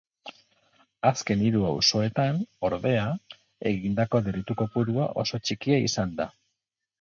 [1.09, 3.03] Azken hiru auzoetan, ordea,
[3.73, 6.29] egindako delitu-kopurua oso txikia izan da.